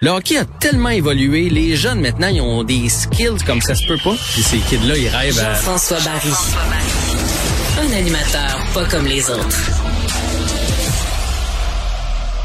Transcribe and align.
Le 0.00 0.10
hockey 0.10 0.38
a 0.38 0.44
tellement 0.44 0.90
évolué, 0.90 1.48
les 1.48 1.74
jeunes 1.74 2.00
maintenant, 2.00 2.28
ils 2.28 2.40
ont 2.40 2.62
des 2.62 2.88
skills 2.88 3.42
comme 3.44 3.60
ça 3.60 3.74
se 3.74 3.84
peut 3.84 3.98
pas. 4.04 4.14
Puis 4.32 4.42
ces 4.42 4.58
kids-là, 4.58 4.96
ils 4.96 5.08
rêvent 5.08 5.40
à... 5.40 5.54
François 5.56 5.98
Barry. 6.04 6.30
Un 7.80 7.96
animateur 7.96 8.58
pas 8.74 8.84
comme 8.84 9.06
les 9.06 9.28
autres. 9.28 9.58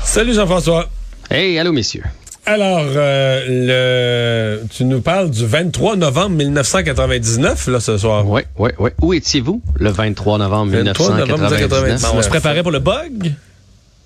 Salut 0.03 0.33
Jean-François. 0.33 0.89
Hey, 1.29 1.59
allô 1.59 1.71
messieurs. 1.71 2.03
Alors, 2.47 2.85
euh, 2.87 4.57
le, 4.57 4.67
tu 4.67 4.85
nous 4.85 5.01
parles 5.01 5.29
du 5.29 5.45
23 5.45 5.95
novembre 5.95 6.35
1999, 6.37 7.67
là, 7.67 7.79
ce 7.79 7.99
soir. 7.99 8.27
Oui, 8.27 8.41
oui, 8.57 8.71
oui. 8.79 8.89
Où 8.99 9.13
étiez-vous 9.13 9.61
le 9.75 9.91
23 9.91 10.39
novembre 10.39 10.71
23 10.71 11.09
novembre 11.17 11.51
1999? 11.51 11.51
1999. 11.51 12.01
Ben, 12.01 12.17
on 12.17 12.21
se 12.23 12.29
préparait 12.29 12.63
pour 12.63 12.71
le 12.71 12.79
bug? 12.79 13.33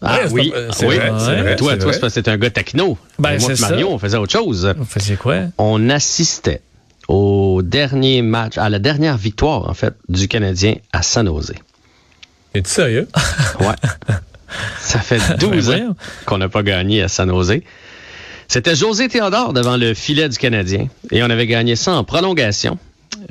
Ah 0.01 0.19
oui, 0.31 0.53
c'est 0.71 0.85
oui. 0.85 0.95
vrai, 0.97 1.09
vrai, 1.09 1.55
toi, 1.55 1.75
toi, 1.77 2.09
t'es 2.11 2.29
un 2.29 2.37
gars 2.37 2.49
techno. 2.51 2.97
Ben, 3.17 3.39
moi, 3.39 3.51
Mario, 3.59 3.87
ça. 3.87 3.93
on 3.93 3.97
faisait 3.97 4.17
autre 4.17 4.31
chose. 4.31 4.73
Vous 4.77 4.85
faisiez 4.85 5.15
quoi? 5.15 5.45
On 5.57 5.89
assistait 5.89 6.61
au 7.07 7.61
dernier 7.63 8.21
match, 8.21 8.57
à 8.57 8.69
la 8.69 8.79
dernière 8.79 9.17
victoire, 9.17 9.67
en 9.69 9.73
fait, 9.73 9.93
du 10.09 10.27
Canadien 10.27 10.75
à 10.93 11.01
San 11.01 11.25
Jose. 11.25 11.53
Es-tu 12.53 12.69
sérieux? 12.69 13.07
Ouais. 13.59 13.75
Ça 14.79 14.99
fait 14.99 15.19
12 15.39 15.69
ans 15.69 15.71
voyons. 15.71 15.95
qu'on 16.25 16.37
n'a 16.37 16.47
pas 16.47 16.63
gagné 16.63 17.01
à 17.03 17.07
San 17.07 17.27
Jose. 17.29 17.59
C'était 18.47 18.75
José 18.75 19.09
Théodore 19.09 19.51
devant 19.51 19.75
le 19.75 19.93
filet 19.93 20.29
du 20.29 20.37
Canadien 20.37 20.87
et 21.11 21.21
on 21.21 21.29
avait 21.29 21.47
gagné 21.47 21.75
ça 21.75 21.93
en 21.93 22.03
prolongation. 22.05 22.77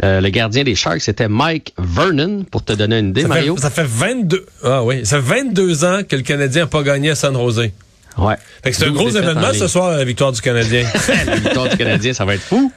Euh, 0.05 0.21
le 0.21 0.29
gardien 0.29 0.63
des 0.63 0.75
Sharks, 0.75 1.01
c'était 1.01 1.29
Mike 1.29 1.75
Vernon, 1.79 2.45
pour 2.51 2.63
te 2.65 2.73
donner 2.73 2.99
une 2.99 3.09
idée, 3.11 3.23
Ça 3.23 3.29
Mario. 3.29 3.57
fait, 3.57 3.63
ça 3.63 3.71
fait 3.71 3.87
22, 3.87 4.45
ah 4.63 4.85
oui, 4.85 5.07
ça 5.07 5.17
fait 5.23 5.41
22 5.43 5.85
ans 5.85 6.01
que 6.07 6.17
le 6.17 6.23
Canadien 6.23 6.63
n'a 6.63 6.67
pas 6.67 6.83
gagné 6.83 7.11
à 7.11 7.15
San 7.15 7.35
Jose. 7.35 7.71
Ouais. 8.19 8.35
Fait 8.63 8.71
que 8.71 8.77
c'est 8.77 8.85
un 8.87 8.91
12 8.91 8.97
gros 8.97 9.11
événement 9.11 9.53
ce 9.53 9.69
soir, 9.69 9.91
la 9.97 10.05
victoire 10.05 10.33
du 10.33 10.41
Canadien. 10.41 10.85
la 11.27 11.37
victoire 11.37 11.69
du 11.69 11.77
Canadien, 11.77 12.13
ça 12.15 12.25
va 12.25 12.35
être 12.35 12.43
fou. 12.43 12.73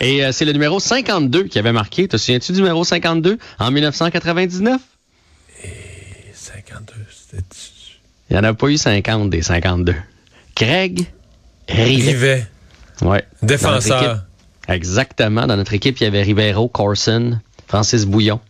Et 0.00 0.24
euh, 0.24 0.30
c'est 0.32 0.44
le 0.44 0.52
numéro 0.52 0.78
52 0.78 1.44
qui 1.44 1.58
avait 1.58 1.72
marqué. 1.72 2.06
Te 2.06 2.16
souviens-tu 2.16 2.52
du 2.52 2.58
numéro 2.60 2.84
52 2.84 3.38
en 3.58 3.70
1999? 3.70 4.80
52, 6.32 6.92
c'était... 7.10 7.42
Il 8.30 8.34
n'y 8.34 8.38
en 8.38 8.44
a 8.44 8.54
pas 8.54 8.68
eu 8.68 8.76
50 8.76 9.30
des 9.30 9.42
52. 9.42 9.94
Craig 10.54 11.06
Rivet. 11.68 12.10
Rivet, 12.12 12.46
Ouais. 13.02 13.24
Défenseur. 13.42 14.22
Exactement. 14.68 15.46
Dans 15.46 15.56
notre 15.56 15.74
équipe, 15.74 15.98
il 16.00 16.04
y 16.04 16.06
avait 16.06 16.22
Ribeiro, 16.22 16.68
Corson, 16.68 17.38
Francis 17.68 18.06
Bouillon. 18.06 18.40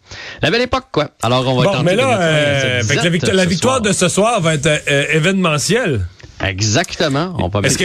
La 0.42 0.50
belle 0.50 0.62
époque, 0.62 0.86
quoi. 0.92 1.10
Alors, 1.22 1.46
on 1.46 1.56
va 1.56 1.64
Bon, 1.64 1.72
tenter 1.72 1.84
mais 1.84 1.92
de 1.92 1.96
là, 1.98 2.20
euh, 2.20 2.80
cette 2.82 2.86
fait 2.88 3.18
que 3.18 3.30
la, 3.32 3.44
victoire, 3.46 3.80
la 3.82 3.88
de 3.90 3.92
ce 3.92 4.08
soir 4.08 4.40
va 4.40 4.54
être 4.54 4.66
euh, 4.66 5.04
événementielle. 5.12 6.06
Exactement. 6.44 7.34
On 7.38 7.48
peut 7.50 7.60
Est-ce 7.64 7.78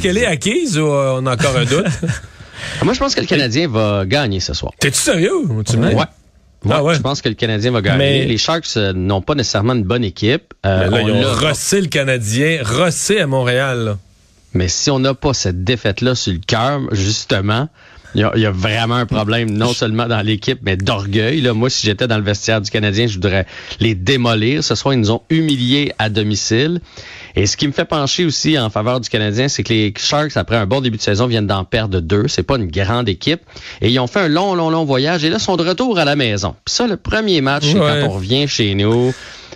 qu'elle 0.00 0.18
est, 0.18 0.26
acquise 0.26 0.78
ou 0.78 0.86
euh, 0.86 1.18
on 1.20 1.26
a 1.26 1.34
encore 1.34 1.56
un 1.56 1.64
doute? 1.64 1.84
Moi, 2.82 2.94
je 2.94 2.98
pense 2.98 3.14
que 3.14 3.20
le 3.20 3.26
Canadien 3.26 3.68
va 3.68 4.04
gagner 4.06 4.40
ce 4.40 4.54
soir. 4.54 4.72
T'es-tu 4.78 4.98
sérieux? 4.98 5.32
Tu? 5.68 5.76
Ouais. 5.76 5.94
Ah 6.70 6.82
ouais? 6.82 6.94
Je 6.94 7.00
pense 7.00 7.20
que 7.20 7.28
le 7.28 7.34
Canadien 7.34 7.72
va 7.72 7.82
gagner. 7.82 7.98
Mais- 7.98 8.24
Les 8.24 8.38
Sharks 8.38 8.76
euh, 8.76 8.92
n'ont 8.94 9.20
pas 9.20 9.34
nécessairement 9.34 9.74
une 9.74 9.82
bonne 9.84 10.04
équipe. 10.04 10.54
Euh, 10.64 10.88
là, 10.88 10.98
on 11.02 11.08
ils 11.08 11.12
ont 11.12 11.20
l'a- 11.20 11.48
rossé 11.48 11.80
le 11.80 11.88
Canadien, 11.88 12.60
rossé 12.64 13.20
à 13.20 13.26
Montréal. 13.26 13.84
là. 13.84 13.98
Mais 14.54 14.68
si 14.68 14.90
on 14.90 14.98
n'a 15.00 15.14
pas 15.14 15.34
cette 15.34 15.64
défaite-là 15.64 16.14
sur 16.14 16.32
le 16.32 16.38
cœur, 16.46 16.80
justement, 16.92 17.68
il 18.14 18.20
y, 18.20 18.24
a- 18.24 18.32
il 18.36 18.42
y 18.42 18.46
a 18.46 18.52
vraiment 18.52 18.94
un 18.94 19.06
problème, 19.06 19.50
non 19.50 19.72
seulement 19.72 20.06
dans 20.06 20.20
l'équipe, 20.24 20.60
mais 20.62 20.76
d'orgueil. 20.76 21.40
Là. 21.40 21.52
Moi, 21.52 21.68
si 21.68 21.84
j'étais 21.84 22.06
dans 22.06 22.16
le 22.18 22.22
vestiaire 22.22 22.60
du 22.60 22.70
Canadien, 22.70 23.08
je 23.08 23.14
voudrais 23.14 23.44
les 23.80 23.96
démolir. 23.96 24.62
Ce 24.62 24.76
soir, 24.76 24.94
ils 24.94 25.00
nous 25.00 25.10
ont 25.10 25.22
humiliés 25.30 25.92
à 25.98 26.08
domicile. 26.08 26.80
Et 27.34 27.46
ce 27.46 27.56
qui 27.56 27.66
me 27.66 27.72
fait 27.72 27.84
pencher 27.84 28.24
aussi 28.24 28.56
en 28.56 28.70
faveur 28.70 29.00
du 29.00 29.08
Canadien, 29.08 29.48
c'est 29.48 29.64
que 29.64 29.72
les 29.72 29.92
Sharks, 29.98 30.36
après 30.36 30.54
un 30.56 30.66
bon 30.66 30.80
début 30.80 30.98
de 30.98 31.02
saison, 31.02 31.26
viennent 31.26 31.48
d'en 31.48 31.64
perdre 31.64 31.98
deux. 31.98 32.28
C'est 32.28 32.44
pas 32.44 32.54
une 32.56 32.70
grande 32.70 33.08
équipe. 33.08 33.40
Et 33.80 33.90
ils 33.90 33.98
ont 33.98 34.06
fait 34.06 34.20
un 34.20 34.28
long, 34.28 34.54
long, 34.54 34.70
long 34.70 34.84
voyage. 34.84 35.24
Et 35.24 35.30
là, 35.30 35.38
ils 35.40 35.42
sont 35.42 35.56
de 35.56 35.64
retour 35.68 35.98
à 35.98 36.04
la 36.04 36.14
maison. 36.14 36.54
Puis 36.64 36.72
ça, 36.76 36.86
le 36.86 36.96
premier 36.96 37.40
match, 37.40 37.64
c'est 37.66 37.76
Ouais. 37.80 38.00
quand 38.02 38.06
on 38.10 38.12
revient 38.12 38.46
chez 38.46 38.76
nous. 38.76 39.12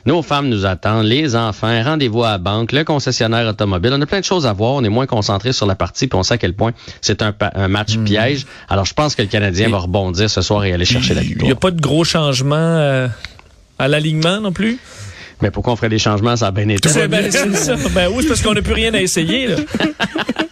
Nos 0.07 0.23
femmes 0.23 0.49
nous 0.49 0.65
attendent, 0.67 1.07
les 1.07 1.37
enfants, 1.37 1.83
rendez-vous 1.83 2.25
à 2.25 2.31
la 2.33 2.39
banque, 2.39 2.73
le 2.73 2.85
concessionnaire 2.85 3.47
automobile. 3.47 3.93
On 3.95 4.01
a 4.01 4.07
plein 4.07 4.21
de 4.21 4.25
choses 4.25 4.47
à 4.47 4.53
voir. 4.53 4.73
On 4.75 4.85
est 4.85 4.89
moins 4.89 5.07
concentré 5.07 5.53
sur 5.53 5.67
la 5.67 5.75
partie, 5.75 6.07
puis 6.07 6.19
on 6.19 6.23
sait 6.23 6.35
à 6.35 6.39
quel 6.39 6.55
point 6.55 6.73
c'est 7.01 7.23
un, 7.23 7.35
un 7.55 7.69
match 7.69 7.97
piège. 7.99 8.47
Alors, 8.69 8.85
je 8.85 8.95
pense 8.95 9.15
que 9.15 9.23
le 9.23 9.29
Canadien 9.29 9.69
va 9.69 9.79
rebondir 9.79 10.31
ce 10.31 10.41
soir 10.41 10.65
et 10.65 10.73
aller 10.73 10.85
chercher 10.85 11.15
la 11.15 11.23
Il 11.23 11.29
n'y 11.29 11.35
victoire. 11.35 11.53
a 11.53 11.55
pas 11.57 11.71
de 11.71 11.81
gros 11.81 12.05
changements 12.05 12.57
euh, 12.57 13.09
à 13.79 13.89
l'alignement 13.89 14.41
non 14.41 14.53
plus? 14.53 14.79
Mais 15.41 15.51
pourquoi 15.53 15.73
on 15.73 15.77
ferait 15.77 15.89
des 15.89 15.99
changements? 16.01 16.35
Ça 16.37 16.49
a 16.49 16.51
bien 16.51 16.69
été. 16.69 16.89
C'est 16.89 17.07
ben, 17.07 17.31
c'est 17.31 17.55
ça. 17.55 17.77
Ben 17.95 18.09
oui, 18.13 18.23
c'est 18.23 18.29
parce 18.29 18.43
qu'on 18.43 18.55
n'a 18.55 18.63
plus 18.63 18.73
rien 18.73 18.93
à 18.95 19.01
essayer. 19.01 19.47
Là. 19.47 19.57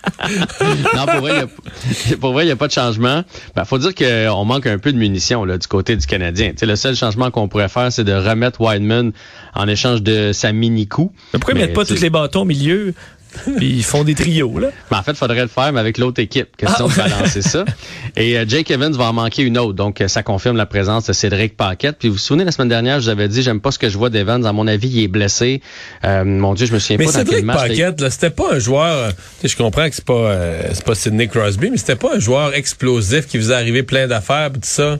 non, 0.95 1.07
pour 1.07 1.21
vrai, 1.21 1.33
il 1.35 2.15
a- 2.15 2.43
il 2.43 2.47
n'y 2.47 2.51
a 2.51 2.57
pas 2.57 2.67
de 2.67 2.73
changement. 2.73 3.25
Ben, 3.55 3.65
faut 3.65 3.79
dire 3.79 3.95
qu'on 3.95 4.45
manque 4.45 4.67
un 4.67 4.79
peu 4.79 4.93
de 4.93 4.99
munitions 4.99 5.45
là, 5.45 5.59
du 5.59 5.67
côté 5.67 5.97
du 5.97 6.07
Canadien. 6.07 6.51
Tu 6.51 6.59
sais, 6.59 6.67
le 6.67 6.77
seul 6.77 6.95
changement 6.97 7.31
qu'on 7.31 7.49
pourrait 7.49 7.69
faire, 7.69 7.91
c'est 7.93 8.05
de 8.05 8.13
remettre 8.13 8.61
Wideman 8.61 9.13
en 9.55 9.69
échange 9.69 10.03
de 10.03 10.33
sa 10.33 10.53
mini-coup. 10.53 11.13
Mais 11.33 11.39
pourquoi 11.39 11.55
ils 11.55 11.59
Mais, 11.61 11.67
mettent 11.67 11.75
pas 11.77 11.85
tous 11.85 12.01
les 12.01 12.11
bâtons 12.11 12.43
au 12.43 12.45
milieu? 12.45 12.95
Puis 13.57 13.69
ils 13.77 13.85
font 13.85 14.05
des 14.05 14.15
trios, 14.15 14.59
là. 14.59 14.69
Ben, 14.91 14.99
en 14.99 15.03
fait, 15.03 15.13
il 15.13 15.17
faudrait 15.17 15.43
le 15.43 15.49
faire, 15.49 15.73
mais 15.73 15.81
avec 15.81 15.99
l'autre 15.99 16.21
équipe. 16.21 16.57
Question 16.57 16.89
de 16.89 16.95
balancer 16.95 17.43
ça. 17.43 17.65
Et 18.17 18.39
euh, 18.39 18.45
Jake 18.49 18.71
Evans 18.71 18.93
va 18.93 19.05
en 19.05 19.13
manquer 19.13 19.43
une 19.43 19.59
autre. 19.59 19.75
Donc, 19.75 20.01
euh, 20.01 20.09
ça 20.09 20.23
confirme 20.23 20.57
la 20.57 20.67
présence 20.67 21.07
de 21.07 21.13
Cédric 21.13 21.57
Paquette. 21.57 21.97
Puis, 21.99 22.09
vous 22.09 22.15
vous 22.15 22.21
souvenez, 22.21 22.45
la 22.45 22.53
semaine 22.53 22.69
dernière, 22.69 22.99
je 23.01 23.05
vous 23.05 23.11
avais 23.11 23.29
dit, 23.29 23.43
j'aime 23.43 23.61
pas 23.61 23.71
ce 23.73 23.79
que 23.79 23.89
je 23.89 23.97
vois 23.99 24.11
d'Evans. 24.11 24.43
À 24.45 24.53
mon 24.53 24.67
avis, 24.67 24.89
il 24.89 25.03
est 25.05 25.09
blessé. 25.09 25.61
Euh, 26.05 26.25
mon 26.25 26.55
Dieu, 26.55 26.67
je 26.67 26.73
me 26.73 26.79
souviens 26.79 26.97
Mais 26.99 27.05
pas 27.07 27.13
dans 27.13 27.19
quel 27.19 27.27
Cédric 27.29 27.45
match. 27.45 27.57
Paquette, 27.69 28.01
là, 28.01 28.11
c'était 28.11 28.31
pas 28.31 28.55
un 28.55 28.59
joueur. 28.59 29.13
je 29.45 29.57
comprends 29.57 29.89
que 29.89 29.95
c'est 29.95 30.05
pas, 30.05 30.13
euh, 30.15 30.63
c'est 30.73 30.85
pas 30.85 30.95
Sidney 30.95 31.29
Crosby, 31.29 31.71
mais 31.71 31.77
c'était 31.79 31.97
pas 31.97 32.17
un 32.17 32.19
joueur 32.19 32.55
explosif 32.55 33.27
qui 33.27 33.37
faisait 33.39 33.55
arriver 33.55 33.83
plein 33.83 34.07
d'affaires 34.07 34.51
pis 34.53 34.61
tout 34.61 34.69
ça. 34.69 34.99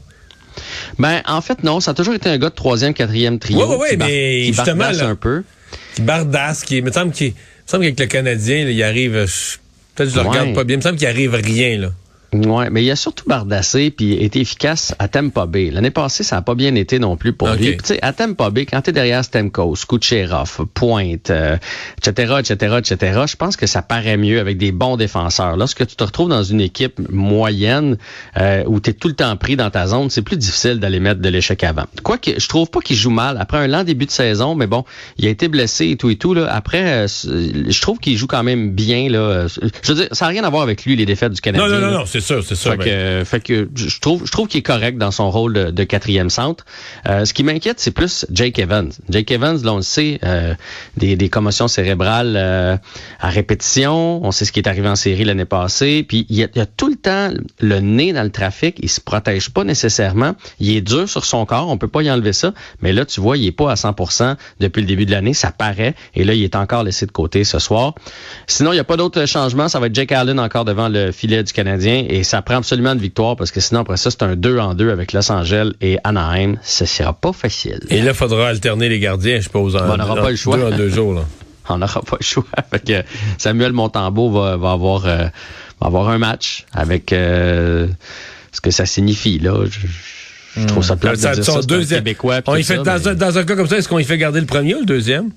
Ben, 0.99 1.21
en 1.27 1.41
fait, 1.41 1.63
non. 1.65 1.81
Ça 1.81 1.91
a 1.91 1.95
toujours 1.95 2.15
été 2.15 2.29
un 2.29 2.39
gars 2.39 2.49
de 2.51 2.55
troisième, 2.55 2.95
quatrième 2.95 3.39
trio. 3.39 3.59
Ouais, 3.59 3.65
ouais, 3.67 3.77
ouais, 3.77 3.91
qui 3.91 3.97
bar- 3.97 4.09
mais 4.09 4.41
qui 4.43 4.53
justement, 4.55 4.77
bardasse 4.79 4.99
là- 5.03 5.09
un 5.09 5.15
peu. 5.17 5.43
Qui 5.95 6.03
bardasse, 6.03 6.65
qui, 6.65 6.83
me 6.83 6.91
semble 6.93 7.13
qu'il, 7.13 7.29
il 7.29 7.35
me 7.67 7.71
semble 7.71 7.83
qu'avec 7.85 8.01
le 8.01 8.07
Canadien, 8.07 8.65
là, 8.65 8.71
il 8.71 8.83
arrive, 8.83 9.13
peut-être 9.13 9.29
que 9.97 10.05
je 10.07 10.15
le 10.15 10.23
Ouais. 10.23 10.29
regarde 10.29 10.55
pas 10.55 10.65
bien, 10.65 10.75
il 10.75 10.79
me 10.79 10.83
semble 10.83 10.99
qu'il 10.99 11.07
arrive 11.09 11.35
rien, 11.35 11.79
là. 11.79 11.93
Ouais, 12.33 12.71
mais 12.71 12.85
il 12.85 12.91
a 12.91 12.97
surtout 12.97 13.25
bardassé 13.27 13.91
puis 13.91 14.13
été 14.15 14.41
efficace 14.41 14.95
à 14.99 15.09
Tampa 15.09 15.47
Bay. 15.47 15.71
L'année 15.71 15.91
passée, 15.91 16.23
ça 16.25 16.37
a 16.37 16.43
pas 16.43 16.55
bien 16.55 16.75
été 16.75 16.99
non 16.99 17.17
plus 17.17 17.33
pour 17.33 17.49
Ok. 17.49 17.59
lui. 17.59 17.67
Puis, 17.69 17.77
Tu 17.79 17.87
sais, 17.95 17.99
à 18.03 18.13
Tampa 18.13 18.51
Bay, 18.51 18.67
quand 18.67 18.81
t'es 18.83 18.93
derrière 18.93 19.25
Stamkos, 19.25 19.77
Kucherov, 19.89 20.67
Pointe, 20.75 21.31
euh, 21.31 21.57
etc., 21.99 22.35
etc., 22.41 22.77
etc., 22.79 23.21
je 23.29 23.37
pense 23.37 23.57
que 23.57 23.67
ça 23.67 23.83
paraît 23.83 24.17
mieux 24.17 24.41
avec 24.41 24.59
des 24.59 24.73
bons 24.73 24.97
défenseurs. 24.97 25.57
Lorsque 25.57 25.87
tu 25.87 25.97
te 25.97 26.05
retrouves 26.05 26.29
dans 26.29 26.43
une 26.43 26.61
équipe 26.61 27.01
moyenne 27.11 27.97
euh, 28.39 28.65
où 28.67 28.81
t'es 28.81 28.93
tout 28.93 29.09
le 29.09 29.15
temps 29.15 29.37
pris 29.37 29.57
dans 29.57 29.71
ta 29.71 29.87
zone, 29.87 30.11
c'est 30.11 30.23
plus 30.23 30.37
difficile 30.37 30.81
d'aller 30.81 31.01
mettre 31.01 31.21
de 31.21 31.29
l'échec 31.29 31.63
avant. 31.65 31.85
Quoique, 32.03 32.33
je 32.39 32.49
trouve 32.49 32.69
pas 32.71 32.81
qu'il 32.81 32.97
joue 32.97 33.11
mal. 33.11 33.37
Après 33.41 33.59
un 33.59 33.67
lent 33.67 33.85
début 33.85 34.07
de 34.07 34.11
saison, 34.11 34.55
mais 34.55 34.67
bon, 34.67 34.85
il 35.19 35.27
a 35.27 35.31
été 35.31 35.49
blessé 35.49 35.91
et 35.91 35.97
tout 35.97 36.11
et 36.11 36.17
tout. 36.17 36.35
Là. 36.35 36.47
Après, 36.53 37.05
euh, 37.05 37.07
je 37.09 37.81
trouve 37.81 37.99
qu'il 37.99 38.17
joue 38.17 38.27
quand 38.27 38.43
même 38.43 38.73
bien. 38.73 39.09
Là. 39.09 39.47
Je 39.47 39.93
veux 39.93 39.95
dire, 39.95 40.09
ça 40.13 40.27
n'a 40.27 40.31
rien 40.31 40.45
à 40.45 40.51
voir 40.51 40.63
avec 40.63 40.85
lui, 40.85 40.97
les 40.97 41.07
défaites 41.07 41.33
du 41.33 41.41
Canadien. 41.41 41.69
Non, 41.69 41.75
non, 41.81 41.87
non, 41.93 41.99
non, 42.01 42.07
c'est 42.21 42.27
sûr, 42.27 42.45
c'est 42.45 42.55
sûr. 42.55 42.73
Fait 42.73 42.79
que, 42.79 42.89
euh, 42.89 43.25
fait 43.25 43.41
que 43.41 43.69
je 43.75 44.01
trouve, 44.01 44.25
je 44.25 44.33
trouve 44.33 44.49
qu'il 44.49 44.59
est 44.59 44.63
correct 44.63 44.97
dans 44.97 45.11
son 45.11 45.31
rôle 45.31 45.53
de, 45.53 45.71
de 45.71 45.85
quatrième 45.85 46.31
centre. 46.31 46.65
Euh, 47.07 47.25
ce 47.25 47.35
qui 47.35 47.43
m'inquiète, 47.45 47.79
c'est 47.79 47.91
plus 47.91 48.27
Jake 48.31 48.59
Evans. 48.59 48.91
Jake 49.11 49.31
Evans, 49.31 49.63
là, 49.63 49.73
on 49.75 49.77
le 49.77 49.83
sait, 49.83 50.19
euh, 50.25 50.55
des, 50.97 51.17
des 51.17 51.29
commotions 51.29 51.69
cérébrales 51.69 52.35
euh, 52.37 52.77
à 53.21 53.29
répétition. 53.29 54.25
On 54.25 54.31
sait 54.31 54.45
ce 54.45 54.53
qui 54.53 54.61
est 54.61 54.69
arrivé 54.69 54.89
en 54.89 54.97
série 54.97 55.25
l'année 55.25 55.45
passée. 55.45 56.05
Puis 56.09 56.27
il 56.31 56.37
y, 56.37 56.45
a, 56.45 56.49
il 56.55 56.59
y 56.59 56.63
a 56.63 56.67
tout 56.67 56.89
le 56.89 56.97
temps 56.97 57.31
le 57.61 57.81
nez 57.81 58.13
dans 58.13 58.23
le 58.23 58.31
trafic. 58.31 58.79
Il 58.81 58.89
se 58.89 59.01
protège 59.01 59.51
pas 59.51 59.65
nécessairement. 59.65 60.35
Il 60.59 60.75
est 60.75 60.81
dur 60.81 61.09
sur 61.09 61.25
son 61.25 61.45
corps. 61.45 61.69
On 61.69 61.77
peut 61.77 61.89
pas 61.89 62.03
y 62.03 62.11
enlever 62.11 62.33
ça. 62.33 62.55
Mais 62.81 62.93
là, 62.93 63.05
tu 63.05 63.21
vois, 63.21 63.37
il 63.37 63.47
est 63.47 63.53
pas 63.53 63.71
à 63.71 63.75
100% 63.75 64.37
depuis 64.61 64.81
le 64.81 64.87
début 64.87 65.05
de 65.05 65.11
l'année. 65.11 65.35
Ça 65.35 65.51
paraît. 65.51 65.95
Et 66.15 66.25
là, 66.25 66.33
il 66.33 66.43
est 66.43 66.57
encore 66.57 66.83
laissé 66.83 67.05
de 67.05 67.13
côté 67.13 67.45
ce 67.45 67.59
soir. 67.59 67.95
Sinon, 68.47 68.73
il 68.73 68.77
n'y 68.77 68.81
a 68.81 68.85
pas 68.85 68.97
d'autres 68.97 69.27
changements. 69.27 69.69
Ça 69.69 69.81
va 69.81 69.89
être 69.89 69.95
Jake 69.95 70.13
Allen 70.13 70.41
encore 70.41 70.65
devant 70.65 70.89
le 70.89 71.13
filet 71.13 71.43
du 71.43 71.53
Canadien. 71.53 72.06
Et 72.09 72.25
ça 72.25 72.43
prend 72.43 72.57
absolument 72.57 72.93
une 72.93 72.99
victoire 73.01 73.37
parce 73.37 73.51
que 73.51 73.61
sinon, 73.61 73.81
après 73.81 73.97
ça, 73.97 74.11
c'est 74.11 74.23
un 74.23 74.37
2 74.37 74.59
en 74.59 74.75
2 74.75 74.91
avec 74.91 75.13
Los 75.13 75.31
Angeles 75.31 75.73
et 75.81 75.99
Anaheim. 76.05 76.57
Ce 76.63 76.85
sera 76.87 77.13
pas 77.13 77.33
facile. 77.33 77.81
Et 77.91 78.01
là, 78.01 78.13
il 78.13 78.15
faudra 78.15 78.49
alterner 78.49 78.89
les 78.89 78.99
gardiens, 79.01 79.37
je 79.39 79.43
suppose, 79.43 79.77
en, 79.77 79.81
Bon, 79.87 79.93
on 79.95 79.97
n'aura 79.97 80.13
en 80.15 80.23
pas 80.23 80.31
le 80.31 80.37
choix. 80.37 80.57
deux 80.57 80.65
en 80.65 80.77
deux 80.77 80.89
jours, 80.89 81.15
là. 81.15 81.23
On 81.69 81.79
n'aura 81.79 82.01
pas 82.03 82.17
le 82.21 82.25
choix. 82.25 82.45
Que 82.87 83.03
Samuel 83.39 83.73
Montembeau 83.73 84.31
va, 84.31 84.57
va 84.57 84.71
avoir 84.73 85.05
euh, 85.07 85.25
va 85.81 85.87
avoir 85.89 86.09
un 86.11 86.19
match 86.19 86.65
avec 86.73 87.13
euh, 87.13 87.89
ce 88.53 88.61
que 88.61 88.71
ça 88.71 88.87
signifie 88.87 89.41
là. 89.41 89.65
Je, 89.65 90.61
je 90.61 90.67
trouve 90.69 90.85
ça 90.85 90.95
plate 90.97 91.17
de 91.17 91.35
dire 91.35 91.45
ça, 91.45 91.61
deuxième- 91.63 92.01
Québécois. 92.05 92.41
On 92.47 92.55
y 92.55 92.63
fait, 92.63 92.77
ça, 92.77 92.83
dans, 92.85 92.99
mais 93.01 93.09
un, 93.09 93.15
dans 93.15 93.39
un 93.39 93.45
cas 93.45 93.57
comme 93.57 93.67
ça, 93.67 93.79
est-ce 93.79 93.89
qu'on 93.89 93.99
y 93.99 94.05
fait 94.05 94.17
garder 94.17 94.39
le 94.41 94.47
premier 94.47 94.77
ou 94.77 94.81
le 94.81 94.87
deuxième? 94.87 95.31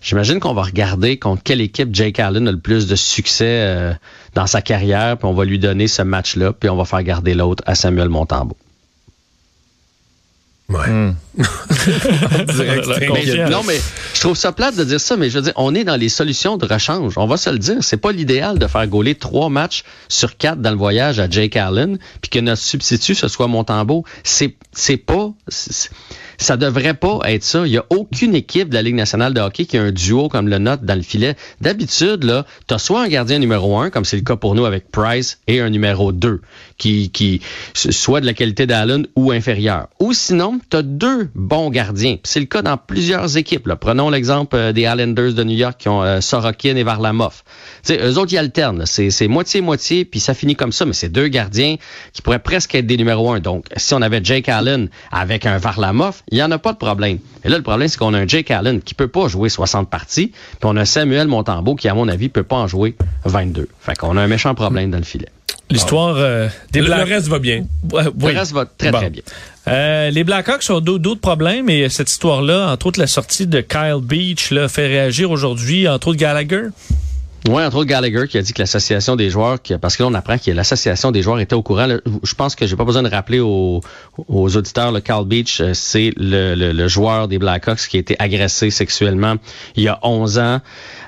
J'imagine 0.00 0.40
qu'on 0.40 0.54
va 0.54 0.62
regarder 0.62 1.18
contre 1.18 1.42
quelle 1.42 1.60
équipe 1.60 1.94
Jake 1.94 2.18
Allen 2.18 2.48
a 2.48 2.52
le 2.52 2.58
plus 2.58 2.86
de 2.86 2.96
succès 2.96 3.44
euh, 3.46 3.92
dans 4.34 4.46
sa 4.46 4.62
carrière, 4.62 5.18
puis 5.18 5.26
on 5.26 5.34
va 5.34 5.44
lui 5.44 5.58
donner 5.58 5.88
ce 5.88 6.02
match-là, 6.02 6.52
puis 6.52 6.70
on 6.70 6.76
va 6.76 6.86
faire 6.86 7.02
garder 7.02 7.34
l'autre 7.34 7.62
à 7.66 7.74
Samuel 7.74 8.08
Montembeau. 8.08 8.56
Ouais. 10.70 10.86
Direct, 10.86 11.16
Mais- 13.12 13.50
non, 13.50 13.62
mais 13.66 13.80
je 14.14 14.20
trouve 14.20 14.36
ça 14.36 14.52
plate 14.52 14.76
de 14.76 14.84
dire 14.84 15.00
ça, 15.00 15.16
mais 15.16 15.30
je 15.30 15.36
veux 15.38 15.42
dire, 15.44 15.52
on 15.56 15.74
est 15.74 15.84
dans 15.84 15.96
les 15.96 16.08
solutions 16.08 16.56
de 16.56 16.66
rechange. 16.66 17.14
On 17.16 17.26
va 17.26 17.36
se 17.36 17.50
le 17.50 17.58
dire. 17.58 17.76
C'est 17.80 17.96
pas 17.96 18.12
l'idéal 18.12 18.58
de 18.58 18.66
faire 18.66 18.86
gauler 18.86 19.14
trois 19.14 19.48
matchs 19.48 19.84
sur 20.08 20.36
quatre 20.36 20.60
dans 20.60 20.70
le 20.70 20.76
voyage 20.76 21.18
à 21.20 21.28
Jake 21.28 21.56
Allen, 21.56 21.98
puis 22.20 22.30
que 22.30 22.38
notre 22.38 22.62
substitut, 22.62 23.14
ce 23.14 23.28
soit 23.28 23.46
Montembeau. 23.48 24.04
C'est, 24.24 24.56
c'est 24.72 24.96
pas, 24.96 25.30
c'est- 25.48 25.90
ça 26.38 26.56
devrait 26.56 26.94
pas 26.94 27.18
être 27.26 27.44
ça. 27.44 27.66
Il 27.66 27.72
y 27.72 27.76
a 27.76 27.84
aucune 27.90 28.34
équipe 28.34 28.70
de 28.70 28.74
la 28.74 28.80
Ligue 28.80 28.94
nationale 28.94 29.34
de 29.34 29.40
hockey 29.42 29.66
qui 29.66 29.76
a 29.76 29.82
un 29.82 29.92
duo 29.92 30.30
comme 30.30 30.48
le 30.48 30.56
nôtre 30.58 30.84
dans 30.84 30.94
le 30.94 31.02
filet. 31.02 31.36
D'habitude, 31.60 32.24
là, 32.24 32.46
t'as 32.66 32.78
soit 32.78 33.02
un 33.02 33.08
gardien 33.08 33.38
numéro 33.38 33.78
un, 33.78 33.90
comme 33.90 34.06
c'est 34.06 34.16
le 34.16 34.22
cas 34.22 34.36
pour 34.36 34.54
nous 34.54 34.64
avec 34.64 34.90
Price, 34.90 35.38
et 35.46 35.60
un 35.60 35.68
numéro 35.68 36.12
deux, 36.12 36.40
qui, 36.78 37.10
qui, 37.10 37.42
soit 37.74 38.22
de 38.22 38.26
la 38.26 38.32
qualité 38.32 38.66
d'Allen 38.66 39.06
ou 39.16 39.32
inférieur. 39.32 39.88
Ou 39.98 40.14
sinon, 40.14 40.60
t'as 40.70 40.80
deux 40.80 41.19
bons 41.34 41.70
gardiens. 41.70 42.16
C'est 42.24 42.40
le 42.40 42.46
cas 42.46 42.62
dans 42.62 42.76
plusieurs 42.76 43.36
équipes. 43.36 43.66
Là. 43.66 43.76
Prenons 43.76 44.10
l'exemple 44.10 44.56
euh, 44.56 44.72
des 44.72 44.82
Islanders 44.82 45.34
de 45.34 45.44
New 45.44 45.56
York 45.56 45.76
qui 45.78 45.88
ont 45.88 46.02
euh, 46.02 46.20
Sorokin 46.20 46.76
et 46.76 46.82
Varlamov. 46.82 47.42
Tu 47.84 47.94
sais, 47.94 48.00
eux 48.02 48.18
autres, 48.18 48.32
ils 48.32 48.38
alternent. 48.38 48.84
c'est 48.86 49.28
moitié-moitié, 49.28 50.04
puis 50.04 50.20
ça 50.20 50.34
finit 50.34 50.56
comme 50.56 50.72
ça. 50.72 50.84
Mais 50.84 50.92
c'est 50.92 51.08
deux 51.08 51.28
gardiens 51.28 51.76
qui 52.12 52.22
pourraient 52.22 52.38
presque 52.38 52.74
être 52.74 52.86
des 52.86 52.96
numéros 52.96 53.32
un. 53.32 53.40
Donc, 53.40 53.66
si 53.76 53.94
on 53.94 54.02
avait 54.02 54.20
Jake 54.22 54.48
Allen 54.48 54.88
avec 55.10 55.46
un 55.46 55.58
Varlamov, 55.58 56.22
il 56.30 56.36
n'y 56.36 56.42
en 56.42 56.50
a 56.50 56.58
pas 56.58 56.72
de 56.72 56.78
problème. 56.78 57.18
Et 57.44 57.48
là, 57.48 57.56
le 57.56 57.62
problème, 57.62 57.88
c'est 57.88 57.98
qu'on 57.98 58.14
a 58.14 58.18
un 58.18 58.26
Jake 58.26 58.50
Allen 58.50 58.82
qui 58.82 58.94
peut 58.94 59.08
pas 59.08 59.28
jouer 59.28 59.48
60 59.48 59.88
parties, 59.88 60.28
puis 60.28 60.64
on 60.64 60.76
a 60.76 60.84
Samuel 60.84 61.28
Montembeau 61.28 61.74
qui, 61.74 61.88
à 61.88 61.94
mon 61.94 62.08
avis, 62.08 62.28
peut 62.28 62.42
pas 62.42 62.56
en 62.56 62.66
jouer 62.66 62.96
22. 63.24 63.68
Fait 63.80 63.96
qu'on 63.96 64.16
a 64.16 64.22
un 64.22 64.28
méchant 64.28 64.54
problème 64.54 64.90
dans 64.90 64.98
le 64.98 65.04
filet. 65.04 65.28
L'histoire 65.70 66.16
euh, 66.16 66.48
des 66.72 66.80
Le, 66.80 66.86
le 66.88 67.02
reste 67.04 67.28
va 67.28 67.38
bien. 67.38 67.64
Ouais, 67.92 68.02
oui. 68.20 68.32
Le 68.32 68.38
reste 68.38 68.52
va 68.52 68.66
très, 68.66 68.90
Bon. 68.90 68.98
très 68.98 69.10
bien. 69.10 69.22
Euh, 69.68 70.10
les 70.10 70.24
Blackhawks 70.24 70.64
ont 70.70 70.80
d'autres 70.80 70.98
d'autres 71.02 71.20
problèmes 71.20 71.68
et 71.70 71.88
cette 71.88 72.10
histoire-là, 72.10 72.70
entre 72.72 72.86
autres 72.86 72.98
la 72.98 73.06
sortie 73.06 73.46
de 73.46 73.60
Kyle 73.60 74.00
Beach, 74.02 74.50
là, 74.50 74.68
fait 74.68 74.86
réagir 74.88 75.30
aujourd'hui, 75.30 75.86
entre 75.86 76.08
autres 76.08 76.18
Gallagher. 76.18 76.64
Oui, 77.48 77.62
entre 77.64 77.76
autres 77.78 77.88
Gallagher 77.88 78.26
qui 78.28 78.36
a 78.36 78.42
dit 78.42 78.52
que 78.52 78.60
l'association 78.60 79.16
des 79.16 79.30
joueurs, 79.30 79.58
parce 79.80 79.96
que 79.96 80.02
là 80.02 80.08
on 80.10 80.14
apprend 80.14 80.36
que 80.36 80.50
l'association 80.50 81.10
des 81.10 81.22
joueurs 81.22 81.40
était 81.40 81.54
au 81.54 81.62
courant. 81.62 81.88
Je 82.22 82.34
pense 82.34 82.54
que 82.54 82.66
j'ai 82.66 82.76
pas 82.76 82.84
besoin 82.84 83.02
de 83.02 83.08
rappeler 83.08 83.40
aux, 83.40 83.80
auditeurs, 84.28 84.92
le 84.92 85.00
Carl 85.00 85.24
Beach, 85.26 85.60
euh, 85.60 85.70
c'est 85.72 86.12
le, 86.16 86.54
le- 86.54 86.88
joueur 86.88 87.28
des 87.28 87.38
Blackhawks 87.38 87.78
qui 87.88 87.96
a 87.96 88.00
été 88.00 88.14
agressé 88.18 88.70
sexuellement 88.70 89.36
il 89.76 89.84
y 89.84 89.88
a 89.88 89.98
11 90.02 90.38
ans. 90.38 90.60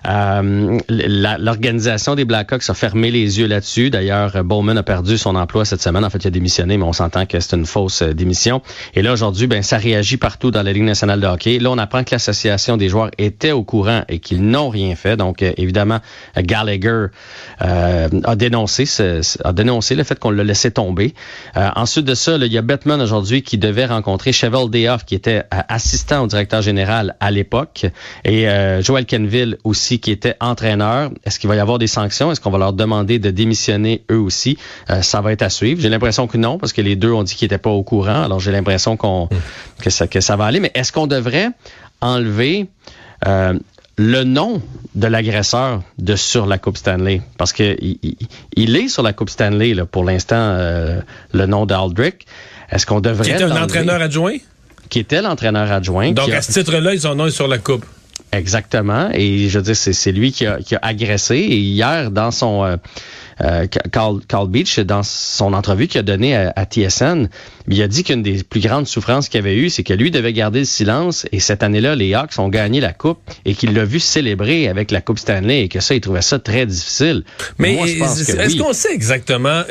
Euh, 0.08 0.78
L'organisation 0.88 2.14
des 2.14 2.24
Blackhawks 2.24 2.68
a 2.68 2.74
fermé 2.74 3.10
les 3.10 3.38
yeux 3.38 3.46
là-dessus. 3.46 3.90
D'ailleurs, 3.90 4.42
Bowman 4.42 4.76
a 4.78 4.82
perdu 4.82 5.18
son 5.18 5.36
emploi 5.36 5.64
cette 5.64 5.82
semaine. 5.82 6.04
En 6.04 6.10
fait, 6.10 6.18
il 6.24 6.26
a 6.28 6.30
démissionné, 6.30 6.76
mais 6.76 6.84
on 6.84 6.92
s'entend 6.92 7.26
que 7.26 7.38
c'est 7.40 7.56
une 7.56 7.66
fausse 7.66 8.02
euh, 8.02 8.12
démission. 8.14 8.62
Et 8.94 9.02
là, 9.02 9.12
aujourd'hui, 9.12 9.46
ben, 9.46 9.62
ça 9.62 9.76
réagit 9.76 10.16
partout 10.16 10.50
dans 10.50 10.62
la 10.62 10.72
Ligue 10.72 10.82
nationale 10.84 11.20
de 11.20 11.26
hockey. 11.26 11.58
Là, 11.58 11.70
on 11.70 11.78
apprend 11.78 12.04
que 12.04 12.10
l'association 12.12 12.76
des 12.76 12.88
joueurs 12.88 13.10
était 13.18 13.52
au 13.52 13.64
courant 13.64 14.02
et 14.08 14.18
qu'ils 14.18 14.42
n'ont 14.42 14.70
rien 14.70 14.96
fait. 14.96 15.16
Donc, 15.16 15.42
euh, 15.42 15.52
évidemment, 15.56 15.98
Gallagher 16.36 17.06
euh, 17.62 18.08
a 18.24 18.36
dénoncé 18.36 18.84
a 19.44 19.52
dénoncé 19.52 19.94
le 19.94 20.04
fait 20.04 20.18
qu'on 20.18 20.30
l'a 20.30 20.44
laissé 20.44 20.70
tomber. 20.70 21.14
Euh, 21.56 21.68
ensuite 21.76 22.04
de 22.04 22.14
ça, 22.14 22.38
là, 22.38 22.46
il 22.46 22.52
y 22.52 22.58
a 22.58 22.62
Bettman 22.62 23.00
aujourd'hui 23.00 23.42
qui 23.42 23.58
devait 23.58 23.86
rencontrer 23.86 24.32
Cheval 24.32 24.70
Dayoff, 24.70 25.04
qui 25.04 25.14
était 25.14 25.44
euh, 25.52 25.60
assistant 25.68 26.22
au 26.22 26.26
directeur 26.26 26.62
général 26.62 27.16
à 27.20 27.30
l'époque, 27.30 27.86
et 28.24 28.48
euh, 28.48 28.82
Joel 28.82 29.06
Kenville 29.06 29.58
aussi, 29.64 30.00
qui 30.00 30.10
était 30.10 30.36
entraîneur. 30.40 31.10
Est-ce 31.24 31.38
qu'il 31.38 31.48
va 31.48 31.56
y 31.56 31.60
avoir 31.60 31.78
des 31.78 31.86
sanctions? 31.86 32.32
Est-ce 32.32 32.40
qu'on 32.40 32.50
va 32.50 32.58
leur 32.58 32.72
demander 32.72 33.18
de 33.18 33.30
démissionner 33.30 34.04
eux 34.10 34.18
aussi? 34.18 34.58
Ça 35.02 35.20
va 35.20 35.32
être 35.32 35.42
à 35.42 35.50
suivre. 35.50 35.80
J'ai 35.80 35.88
l'impression 35.88 36.26
que 36.26 36.36
non, 36.36 36.58
parce 36.58 36.72
que 36.72 36.82
les 36.82 36.96
deux 36.96 37.12
ont 37.12 37.22
dit 37.22 37.34
qu'ils 37.34 37.46
n'étaient 37.46 37.58
pas 37.58 37.70
au 37.70 37.82
courant. 37.82 38.22
Alors, 38.22 38.40
j'ai 38.40 38.52
l'impression 38.52 38.96
qu'on 38.96 39.28
que, 39.80 39.90
ça, 39.90 40.06
que 40.06 40.20
ça 40.20 40.36
va 40.36 40.46
aller. 40.46 40.60
Mais 40.60 40.70
est-ce 40.74 40.92
qu'on 40.92 41.06
devrait 41.06 41.48
enlever 42.00 42.68
le 43.96 44.24
nom 44.24 44.62
de 44.94 45.06
l'agresseur 45.06 45.82
de 45.98 46.16
sur 46.16 46.46
la 46.46 46.58
Coupe 46.58 46.76
Stanley. 46.76 47.22
Parce 47.38 47.52
que 47.52 47.76
il, 47.80 48.76
est 48.76 48.88
sur 48.88 49.02
la 49.02 49.12
Coupe 49.12 49.30
Stanley 49.30 49.74
là, 49.74 49.86
pour 49.86 50.04
l'instant, 50.04 50.36
euh, 50.36 51.00
le 51.32 51.46
nom 51.46 51.66
d'Aldrick. 51.66 52.26
Est-ce 52.70 52.86
qu'on 52.86 53.00
devrait... 53.00 53.24
Qui 53.24 53.32
était 53.32 53.44
un 53.44 53.62
entraîneur 53.62 54.00
adjoint? 54.00 54.36
Qui 54.88 54.98
était 55.00 55.22
l'entraîneur 55.22 55.70
adjoint. 55.70 56.12
Donc, 56.12 56.30
a- 56.30 56.38
à 56.38 56.42
ce 56.42 56.52
titre-là, 56.52 56.98
son 56.98 57.14
nom 57.14 57.26
est 57.26 57.30
sur 57.30 57.48
la 57.48 57.58
coupe. 57.58 57.84
Exactement. 58.32 59.10
Et 59.12 59.48
je 59.48 59.58
veux 59.58 59.64
dire, 59.64 59.76
c'est, 59.76 60.12
lui 60.12 60.32
qui 60.32 60.46
a, 60.46 60.58
qui 60.58 60.74
a 60.74 60.78
agressé. 60.80 61.36
Et 61.36 61.58
hier, 61.58 62.10
dans 62.10 62.30
son 62.30 62.64
euh, 62.64 62.76
euh, 63.42 63.66
Carl, 63.66 64.20
Carl 64.26 64.48
Beach, 64.48 64.78
dans 64.80 65.02
son 65.02 65.52
entrevue 65.52 65.86
qu'il 65.86 66.00
a 66.00 66.02
donnée 66.02 66.34
à, 66.34 66.50
à 66.56 66.64
TSN, 66.64 67.28
il 67.68 67.82
a 67.82 67.88
dit 67.88 68.04
qu'une 68.04 68.22
des 68.22 68.42
plus 68.42 68.60
grandes 68.60 68.86
souffrances 68.86 69.28
qu'il 69.28 69.38
avait 69.38 69.56
eues, 69.56 69.68
c'est 69.68 69.82
que 69.82 69.92
lui 69.92 70.10
devait 70.10 70.32
garder 70.32 70.60
le 70.60 70.64
silence. 70.64 71.26
Et 71.30 71.40
cette 71.40 71.62
année-là, 71.62 71.94
les 71.94 72.14
Hawks 72.14 72.38
ont 72.38 72.48
gagné 72.48 72.80
la 72.80 72.94
coupe 72.94 73.18
et 73.44 73.54
qu'il 73.54 73.74
l'a 73.74 73.84
vu 73.84 74.00
célébrer 74.00 74.66
avec 74.68 74.90
la 74.90 75.02
Coupe 75.02 75.18
Stanley 75.18 75.64
et 75.64 75.68
que 75.68 75.80
ça, 75.80 75.94
il 75.94 76.00
trouvait 76.00 76.22
ça 76.22 76.38
très 76.38 76.64
difficile. 76.64 77.24
Mais 77.58 77.74
est-ce 77.74 78.48
oui. 78.48 78.56
qu'on 78.56 78.72
sait 78.72 78.94
exactement 78.94 79.62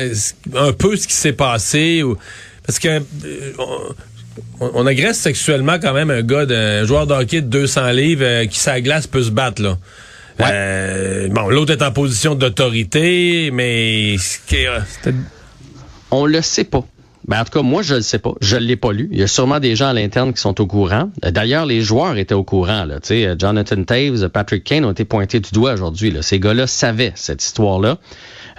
un 0.56 0.74
peu 0.74 0.96
ce 0.96 1.08
qui 1.08 1.16
s'est 1.16 1.34
passé? 1.34 2.04
Ou, 2.04 2.16
parce 2.66 2.78
que 2.78 2.88
euh, 2.88 3.02
on, 4.60 4.72
on 4.74 4.86
agresse 4.86 5.20
sexuellement 5.20 5.78
quand 5.82 5.94
même 5.94 6.10
un 6.10 6.22
gars, 6.22 6.46
d'un 6.46 6.86
joueur 6.86 7.08
de 7.08 7.14
hockey 7.14 7.42
de 7.42 7.48
200 7.48 7.92
livres 7.92 8.24
euh, 8.24 8.46
qui, 8.46 8.60
sa 8.60 8.82
glace, 8.82 9.08
peut 9.08 9.24
se 9.24 9.32
battre. 9.32 9.62
Là. 9.62 9.78
Ouais. 10.40 10.46
Euh, 10.52 11.28
bon, 11.30 11.50
l'autre 11.50 11.74
est 11.74 11.84
en 11.84 11.92
position 11.92 12.36
d'autorité, 12.36 13.52
mais... 13.52 14.16
euh, 14.54 14.80
On 16.12 16.26
le 16.26 16.42
sait 16.42 16.64
pas. 16.64 16.84
Ben, 17.28 17.42
en 17.42 17.44
tout 17.46 17.52
cas, 17.52 17.62
moi, 17.62 17.84
je 17.84 17.96
le 17.96 18.02
sais 18.02 18.18
pas. 18.18 18.34
Je 18.42 18.58
l'ai 18.58 18.76
pas 18.76 18.92
lu. 18.92 19.08
Il 19.12 19.20
y 19.20 19.24
a 19.24 19.28
sûrement 19.28 19.60
des 19.60 19.76
gens 19.76 19.90
à 19.90 19.94
l'interne 19.94 20.34
qui 20.34 20.42
sont 20.42 20.60
au 20.60 20.66
courant. 20.66 21.12
D'ailleurs, 21.22 21.68
les 21.68 21.82
joueurs 21.82 22.18
étaient 22.18 22.34
au 22.34 22.44
courant. 22.44 22.84
Là. 22.86 22.98
Jonathan 23.38 23.84
Taves, 23.84 24.28
Patrick 24.30 24.64
Kane 24.64 24.86
ont 24.86 24.92
été 24.92 25.06
pointés 25.06 25.40
du 25.40 25.52
doigt 25.52 25.74
aujourd'hui. 25.74 26.14
Ces 26.22 26.40
gars-là 26.40 26.66
savaient 26.66 27.14
cette 27.16 27.44
histoire-là. 27.44 28.00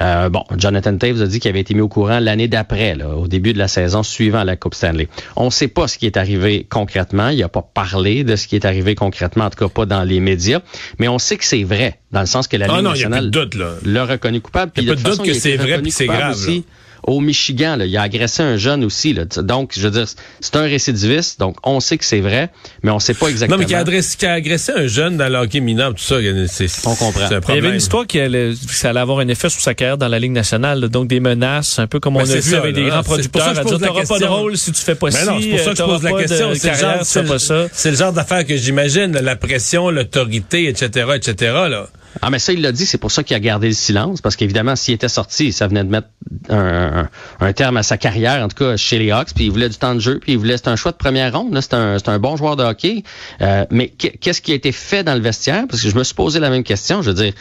Euh, 0.00 0.28
bon, 0.28 0.44
Jonathan 0.56 0.96
Taves 0.96 1.22
a 1.22 1.26
dit 1.26 1.40
qu'il 1.40 1.48
avait 1.48 1.60
été 1.60 1.74
mis 1.74 1.80
au 1.80 1.88
courant 1.88 2.18
l'année 2.18 2.48
d'après, 2.48 2.94
là, 2.94 3.08
au 3.16 3.28
début 3.28 3.52
de 3.52 3.58
la 3.58 3.68
saison 3.68 4.02
suivant 4.02 4.44
la 4.44 4.56
Coupe 4.56 4.74
Stanley. 4.74 5.08
On 5.36 5.46
ne 5.46 5.50
sait 5.50 5.68
pas 5.68 5.88
ce 5.88 5.98
qui 5.98 6.06
est 6.06 6.16
arrivé 6.16 6.66
concrètement. 6.68 7.28
Il 7.28 7.38
n'a 7.38 7.48
pas 7.48 7.62
parlé 7.62 8.24
de 8.24 8.36
ce 8.36 8.46
qui 8.46 8.56
est 8.56 8.64
arrivé 8.64 8.94
concrètement, 8.94 9.44
en 9.44 9.50
tout 9.50 9.58
cas 9.58 9.68
pas 9.68 9.86
dans 9.86 10.04
les 10.04 10.20
médias. 10.20 10.60
Mais 10.98 11.08
on 11.08 11.18
sait 11.18 11.36
que 11.36 11.44
c'est 11.44 11.64
vrai, 11.64 11.98
dans 12.10 12.20
le 12.20 12.26
sens 12.26 12.48
que 12.48 12.56
la 12.56 12.66
Ah 12.68 12.76
Ligue 12.76 12.84
non, 12.84 12.94
y 12.94 13.04
a 13.04 13.08
nationale 13.08 13.20
plus 13.20 13.30
de 13.30 13.44
doute, 13.44 13.54
là. 13.54 13.70
l'a 13.84 14.04
reconnu 14.06 14.40
coupable. 14.40 14.72
Il 14.76 14.82
y 14.82 14.86
Puis 14.86 14.90
a 14.90 14.94
pas 14.94 15.00
de 15.00 15.04
doute 15.04 15.12
façon, 15.18 15.24
que 15.24 15.34
c'est 15.34 15.56
vrai 15.56 15.80
puis 15.80 15.90
c'est 15.90 16.06
grave, 16.06 16.32
aussi 16.32 16.58
là. 16.58 16.62
Au 17.04 17.20
Michigan. 17.20 17.76
Là. 17.76 17.86
Il 17.86 17.96
a 17.96 18.02
agressé 18.02 18.42
un 18.42 18.56
jeune 18.56 18.84
aussi. 18.84 19.12
Là. 19.12 19.24
Donc, 19.24 19.72
je 19.76 19.80
veux 19.80 19.90
dire, 19.90 20.06
c'est 20.40 20.56
un 20.56 20.62
récidiviste. 20.62 21.38
Donc, 21.40 21.56
on 21.64 21.80
sait 21.80 21.98
que 21.98 22.04
c'est 22.04 22.20
vrai, 22.20 22.50
mais 22.82 22.90
on 22.90 22.98
sait 22.98 23.14
pas 23.14 23.28
exactement. 23.28 23.56
Non, 23.56 23.60
mais 23.62 23.66
qui 23.66 23.74
a, 23.74 23.78
adressé, 23.80 24.16
qui 24.16 24.26
a 24.26 24.32
agressé 24.32 24.72
un 24.72 24.86
jeune 24.86 25.16
dans 25.16 25.28
le 25.28 25.38
hockey 25.38 25.60
mineur, 25.60 25.94
tout 25.94 26.02
ça, 26.02 26.16
c'est 26.48 26.66
On 26.86 26.94
comprend. 26.94 27.28
c'est 27.28 27.34
un 27.36 27.40
Il 27.48 27.54
y 27.54 27.58
avait 27.58 27.70
une 27.70 27.76
histoire 27.76 28.06
qui 28.06 28.20
allait, 28.20 28.50
que 28.52 28.74
ça 28.74 28.90
allait 28.90 29.00
avoir 29.00 29.18
un 29.18 29.28
effet 29.28 29.48
sur 29.48 29.60
sa 29.60 29.74
carrière 29.74 29.98
dans 29.98 30.08
la 30.08 30.18
Ligue 30.18 30.32
nationale, 30.32 30.80
là. 30.80 30.88
donc 30.88 31.08
des 31.08 31.20
menaces, 31.20 31.78
un 31.78 31.86
peu 31.86 32.00
comme 32.00 32.16
on 32.16 32.20
Ben, 32.22 32.30
a 32.30 32.34
vu 32.34 32.42
ça, 32.42 32.58
avec 32.58 32.76
là. 32.76 32.82
des 32.82 32.88
grands 32.88 33.02
C'est 33.02 33.28
pour 33.30 33.40
ça 33.42 33.52
producteurs. 33.52 33.52
que 33.52 33.54
je 33.54 33.60
à 33.60 33.62
pose 33.64 33.78
dire, 33.78 33.80
la 33.80 33.86
T'auras 33.88 34.00
pas 34.06 34.14
de 34.14 34.18
question. 34.20 34.36
rôle 34.36 34.56
si 34.56 34.72
tu 34.72 34.82
fais 34.82 34.94
pas 34.94 35.06
Mais 35.06 35.12
ci, 35.12 35.26
non, 35.26 35.40
c'est 35.40 35.48
pour 35.50 35.58
ça 35.60 35.70
que 35.70 35.76
je 35.76 35.82
pose 35.82 36.02
la 36.02 36.12
question. 36.12 36.54
C'est 36.54 36.70
le 36.70 36.76
genre, 36.78 37.04
si 37.04 37.12
tu 37.12 37.18
fais 37.20 37.28
pas 37.28 37.38
ça. 37.38 37.66
c'est 37.72 37.90
le 37.90 37.96
genre 37.96 38.12
d'affaire 38.12 38.46
que 38.46 38.56
j'imagine, 38.56 39.12
la 39.12 39.36
pression, 39.36 39.90
l'autorité, 39.90 40.68
etc., 40.68 41.06
etc., 41.16 41.34
là. 41.70 41.88
Ah, 42.20 42.30
mais 42.30 42.38
ça, 42.38 42.52
il 42.52 42.60
l'a 42.60 42.72
dit, 42.72 42.84
c'est 42.84 42.98
pour 42.98 43.10
ça 43.10 43.22
qu'il 43.22 43.34
a 43.34 43.40
gardé 43.40 43.68
le 43.68 43.72
silence, 43.74 44.20
parce 44.20 44.36
qu'évidemment, 44.36 44.76
s'il 44.76 44.92
était 44.94 45.08
sorti, 45.08 45.52
ça 45.52 45.66
venait 45.66 45.82
de 45.82 45.88
mettre 45.88 46.08
un, 46.50 46.58
un- 47.04 47.10
un 47.40 47.52
terme 47.54 47.78
à 47.78 47.82
sa 47.82 47.96
carrière, 47.96 48.44
en 48.44 48.48
tout 48.48 48.56
cas 48.56 48.76
chez 48.76 48.98
les 48.98 49.10
Hawks, 49.10 49.30
puis 49.34 49.44
il 49.46 49.50
voulait 49.50 49.68
du 49.70 49.76
temps 49.76 49.94
de 49.94 50.00
jeu, 50.00 50.18
puis 50.20 50.32
il 50.32 50.38
voulait, 50.38 50.56
c'est 50.58 50.68
un 50.68 50.76
choix 50.76 50.92
de 50.92 50.96
première 50.98 51.32
ronde, 51.36 51.58
c'est 51.62 51.74
un, 51.74 51.98
c'est 51.98 52.08
un 52.10 52.18
bon 52.18 52.36
joueur 52.36 52.56
de 52.56 52.62
hockey. 52.64 53.02
Euh, 53.40 53.64
mais 53.70 53.88
qu'est- 53.88 54.18
qu'est-ce 54.18 54.42
qui 54.42 54.52
a 54.52 54.54
été 54.54 54.72
fait 54.72 55.04
dans 55.04 55.14
le 55.14 55.20
vestiaire? 55.20 55.64
Parce 55.68 55.82
que 55.82 55.88
je 55.88 55.96
me 55.96 56.04
suis 56.04 56.14
posé 56.14 56.38
la 56.38 56.50
même 56.50 56.64
question, 56.64 57.00
je 57.00 57.10
veux 57.10 57.16
dire, 57.22 57.32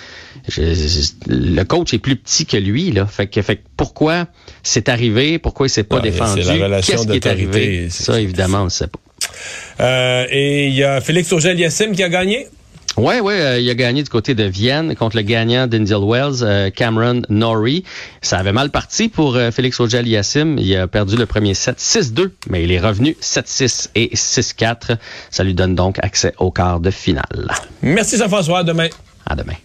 je- 0.47 0.61
je- 0.73 1.11
le 1.35 1.63
coach 1.63 1.93
est 1.93 1.99
plus 1.99 2.15
petit 2.15 2.45
que 2.45 2.57
lui, 2.57 2.91
là, 2.91 3.05
fait 3.05 3.27
que, 3.27 3.41
fait 3.41 3.57
que 3.57 3.61
pourquoi 3.75 4.27
c'est 4.63 4.87
arrivé, 4.89 5.37
pourquoi 5.37 5.67
il 5.67 5.69
s'est 5.69 5.83
pas 5.83 5.97
Ah, 5.99 6.01
défendu, 6.01 6.43
c'est 6.43 6.57
la 6.57 6.65
relation 6.65 6.95
qu'est-ce 6.95 7.07
qui 7.07 7.17
est 7.17 7.27
arrivé? 7.27 7.89
Ça, 7.89 8.19
évidemment, 8.21 8.61
on 8.61 8.65
ne 8.65 8.69
sait 8.69 8.87
pas. 8.87 8.99
Euh, 9.79 10.25
et 10.29 10.67
il 10.67 10.73
y 10.75 10.83
a 10.83 11.01
Félix 11.01 11.31
Auger-Aliassime 11.33 11.93
qui 11.95 12.03
a 12.03 12.09
gagné? 12.09 12.47
Oui, 13.01 13.15
oui, 13.19 13.33
euh, 13.33 13.59
il 13.59 13.67
a 13.67 13.73
gagné 13.73 14.03
du 14.03 14.09
côté 14.11 14.35
de 14.35 14.43
Vienne 14.43 14.95
contre 14.95 15.15
le 15.15 15.23
gagnant 15.23 15.65
d'Indial 15.65 16.01
Wells, 16.03 16.43
euh, 16.43 16.69
Cameron 16.69 17.23
Norrie. 17.29 17.83
Ça 18.21 18.37
avait 18.37 18.51
mal 18.51 18.69
parti 18.69 19.09
pour 19.09 19.37
euh, 19.37 19.49
Félix 19.49 19.79
Auger-Aliassime. 19.79 20.59
Il 20.59 20.75
a 20.75 20.85
perdu 20.85 21.17
le 21.17 21.25
premier 21.25 21.55
set 21.55 21.79
6-2, 21.79 22.29
mais 22.47 22.63
il 22.63 22.71
est 22.71 22.79
revenu 22.79 23.17
7-6 23.19 23.89
et 23.95 24.09
6-4. 24.13 24.97
Ça 25.31 25.43
lui 25.43 25.55
donne 25.55 25.73
donc 25.73 25.97
accès 26.03 26.35
au 26.37 26.51
quart 26.51 26.79
de 26.79 26.91
finale. 26.91 27.51
Merci 27.81 28.17
Jean-François, 28.19 28.59
à 28.59 28.63
demain. 28.63 28.89
À 29.25 29.35
demain. 29.35 29.55